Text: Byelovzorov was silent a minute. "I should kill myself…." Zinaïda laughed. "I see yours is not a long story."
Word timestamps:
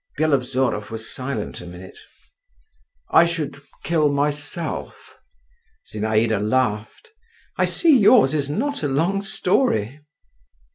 Byelovzorov 0.17 0.89
was 0.89 1.07
silent 1.13 1.61
a 1.61 1.67
minute. 1.67 1.99
"I 3.11 3.23
should 3.25 3.61
kill 3.83 4.09
myself…." 4.09 5.15
Zinaïda 5.93 6.41
laughed. 6.41 7.09
"I 7.57 7.65
see 7.65 7.95
yours 7.99 8.33
is 8.33 8.49
not 8.49 8.81
a 8.81 8.87
long 8.87 9.21
story." 9.21 9.99